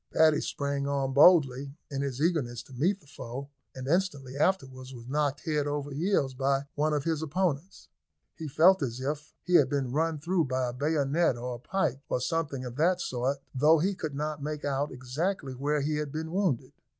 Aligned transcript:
Paddy 0.11 0.41
sprang 0.41 0.87
on 0.87 1.13
boldly, 1.13 1.75
in 1.91 2.01
his 2.01 2.19
eagerness 2.19 2.63
to 2.63 2.73
meet 2.73 2.99
the 2.99 3.05
foe, 3.05 3.49
and 3.75 3.87
instantly 3.87 4.35
afterwards 4.35 4.95
was 4.95 5.07
knocked 5.07 5.41
head 5.41 5.67
over 5.67 5.91
heels 5.91 6.33
by 6.33 6.63
one 6.73 6.91
of 6.91 7.03
his 7.03 7.21
opponents. 7.21 7.87
He 8.35 8.47
felt 8.47 8.81
as 8.81 8.99
if 8.99 9.35
he 9.43 9.53
had 9.53 9.69
been 9.69 9.91
run 9.91 10.17
through 10.17 10.45
by 10.45 10.69
a 10.69 10.73
bayonet 10.73 11.37
or 11.37 11.53
a 11.53 11.59
pike, 11.59 12.01
or 12.09 12.19
something 12.19 12.65
of 12.65 12.77
that 12.77 12.99
sort, 12.99 13.43
though 13.53 13.77
he 13.77 13.93
could 13.93 14.15
not 14.15 14.41
make 14.41 14.65
out 14.65 14.91
exactly 14.91 15.53
where 15.53 15.81
he 15.81 15.97
had 15.97 16.11
been 16.11 16.31
wounded. 16.31 16.71